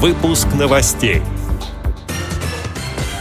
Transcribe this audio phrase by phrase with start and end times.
[0.00, 1.22] Выпуск новостей.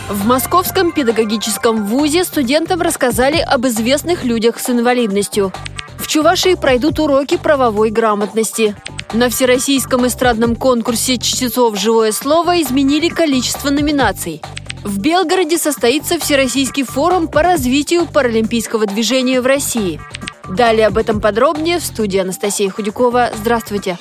[0.09, 5.51] В Московском педагогическом вузе студентам рассказали об известных людях с инвалидностью.
[5.98, 8.75] В Чувашии пройдут уроки правовой грамотности.
[9.11, 14.39] На Всероссийском эстрадном конкурсе чтецов «Живое слово» изменили количество номинаций.
[14.84, 20.00] В Белгороде состоится Всероссийский форум по развитию паралимпийского движения в России.
[20.48, 23.32] Далее об этом подробнее в студии Анастасия Худякова.
[23.36, 23.98] Здравствуйте!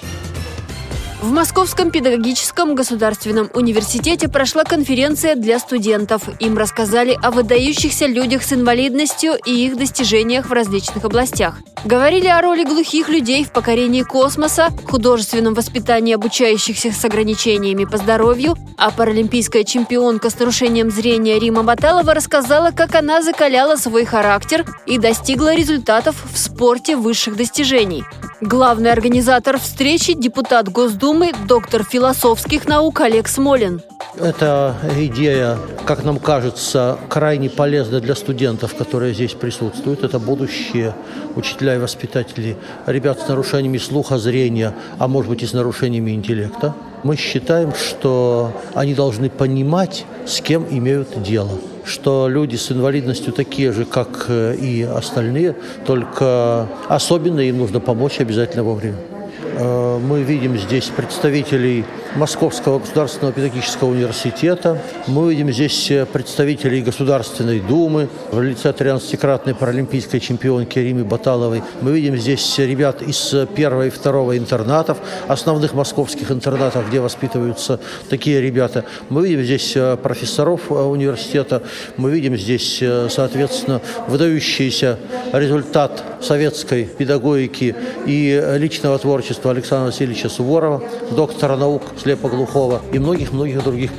[1.27, 6.23] В Московском педагогическом государственном университете прошла конференция для студентов.
[6.39, 11.57] Им рассказали о выдающихся людях с инвалидностью и их достижениях в различных областях.
[11.85, 18.55] Говорили о роли глухих людей в покорении космоса, художественном воспитании обучающихся с ограничениями по здоровью,
[18.77, 24.97] а паралимпийская чемпионка с нарушением зрения Рима Баталова рассказала, как она закаляла свой характер и
[24.97, 28.05] достигла результатов в спорте высших достижений.
[28.43, 33.81] Главный организатор встречи– депутат Госдумы, доктор философских наук Олег Смолин.
[34.19, 40.05] Эта идея, как нам кажется, крайне полезна для студентов, которые здесь присутствуют.
[40.05, 40.95] Это будущие
[41.35, 46.75] учителя и воспитатели ребят с нарушениями слуха, зрения, а может быть и с нарушениями интеллекта.
[47.03, 51.53] Мы считаем, что они должны понимать, с кем имеют дело
[51.87, 55.55] что люди с инвалидностью такие же, как э, и остальные,
[55.87, 58.97] только особенно им нужно помочь обязательно вовремя.
[59.57, 64.81] Э, мы видим здесь представителей Московского государственного педагогического университета.
[65.07, 71.63] Мы видим здесь э, представителей Государственной Думы в лице 13-кратной паралимпийской чемпионки Римы Баталовой.
[71.83, 74.99] Мы видим здесь ребят из первого и второго интернатов,
[75.29, 78.85] основных московских интернатов, где воспитываются такие ребята.
[79.11, 81.63] Мы видим здесь э, профессоров университета.
[81.97, 84.99] Мы видим здесь, соответственно, выдающийся
[85.33, 87.75] результат советской педагогики
[88.07, 93.91] и личного творчества Александра Васильевича Суворова, доктора наук слепоглухого и многих-многих других.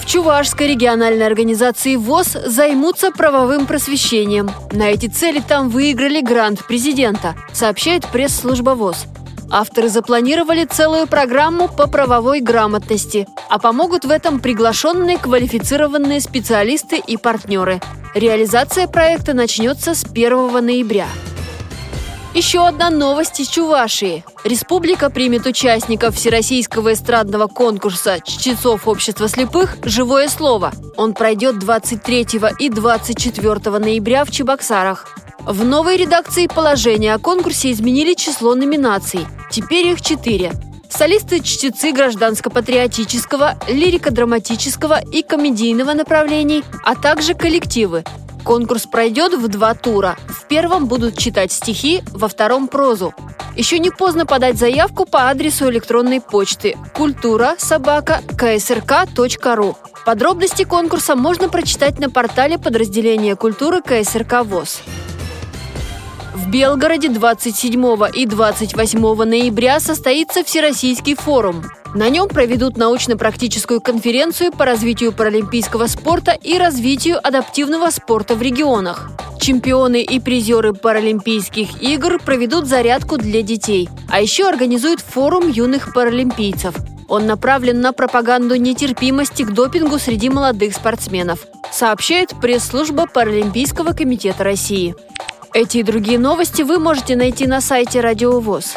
[0.00, 4.50] В Чувашской региональной организации ВОЗ займутся правовым просвещением.
[4.72, 9.04] На эти цели там выиграли грант президента, сообщает пресс-служба ВОЗ.
[9.50, 17.18] Авторы запланировали целую программу по правовой грамотности, а помогут в этом приглашенные квалифицированные специалисты и
[17.18, 17.80] партнеры.
[18.14, 21.06] Реализация проекта начнется с 1 ноября.
[22.34, 24.24] Еще одна новость из Чувашии.
[24.42, 30.72] Республика примет участников Всероссийского эстрадного конкурса чтецов общества слепых «Живое слово».
[30.96, 32.26] Он пройдет 23
[32.58, 35.14] и 24 ноября в Чебоксарах.
[35.40, 39.26] В новой редакции положения о конкурсе изменили число номинаций.
[39.50, 40.52] Теперь их четыре.
[40.88, 48.04] Солисты-чтецы гражданско-патриотического, лирико-драматического и комедийного направлений, а также коллективы
[48.44, 50.16] Конкурс пройдет в два тура.
[50.28, 53.14] В первом будут читать стихи, во втором– прозу.
[53.56, 59.76] Еще не поздно подать заявку по адресу электронной почты культура собака ksrk.ru.
[60.04, 64.82] Подробности конкурса можно прочитать на портале подразделения культуры КСРК ВОЗ.
[66.34, 71.62] В Белгороде 27 и 28 ноября состоится Всероссийский форум.
[71.94, 79.10] На нем проведут научно-практическую конференцию по развитию паралимпийского спорта и развитию адаптивного спорта в регионах.
[79.38, 86.74] Чемпионы и призеры Паралимпийских игр проведут зарядку для детей, а еще организуют форум юных паралимпийцев.
[87.08, 94.94] Он направлен на пропаганду нетерпимости к допингу среди молодых спортсменов, сообщает пресс-служба Паралимпийского комитета России.
[95.52, 98.76] Эти и другие новости вы можете найти на сайте Радио ВОЗ.